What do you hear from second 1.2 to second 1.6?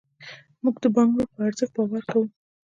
پر